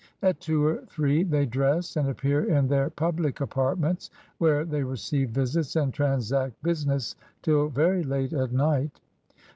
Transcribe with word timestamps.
At 0.23 0.39
two 0.39 0.65
or 0.65 0.81
three 0.87 1.21
they 1.21 1.45
dress, 1.45 1.95
and 1.95 2.09
appear 2.09 2.45
in 2.45 2.67
their 2.67 2.89
pubUc 2.89 3.39
apartments, 3.39 4.09
where 4.39 4.65
they 4.65 4.81
receive 4.81 5.29
visits 5.29 5.75
and 5.75 5.93
transact 5.93 6.59
business 6.63 7.15
till 7.43 7.69
very 7.69 8.01
late 8.03 8.33
at 8.33 8.51
night. 8.51 8.99